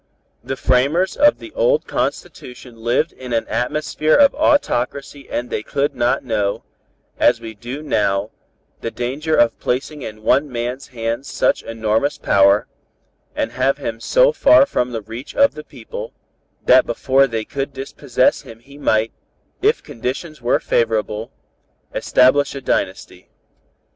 [0.43, 5.93] "The framers of the old Constitution lived in an atmosphere of autocracy and they could
[5.93, 6.63] not know,
[7.19, 8.31] as we do now,
[8.79, 12.65] the danger of placing in one man's hands such enormous power,
[13.35, 16.13] and have him so far from the reach of the people,
[16.65, 19.11] that before they could dispossess him he might,
[19.61, 21.31] if conditions were favorable,
[21.93, 23.29] establish a dynasty.